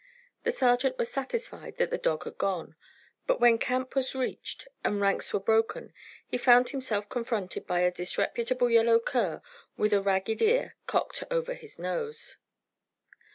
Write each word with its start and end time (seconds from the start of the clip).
The 0.45 0.51
sergeant 0.51 0.97
was 0.97 1.11
satisfied 1.11 1.77
that 1.77 1.91
the 1.91 1.97
dog 1.99 2.23
had 2.23 2.39
gone; 2.39 2.75
but 3.27 3.39
when 3.39 3.59
camp 3.59 3.93
was 3.93 4.15
reached 4.15 4.67
and 4.83 4.99
ranks 4.99 5.31
were 5.31 5.39
broken 5.39 5.93
he 6.25 6.39
found 6.39 6.69
himself 6.69 7.07
confronted 7.07 7.67
by 7.67 7.81
a 7.81 7.91
disreputable 7.91 8.71
yellow 8.71 8.99
cur 8.99 9.43
with 9.77 9.93
a 9.93 10.01
ragged 10.01 10.41
ear 10.41 10.75
cocked 10.87 11.23
over 11.29 11.53
his 11.53 11.77
nose. 11.77 12.37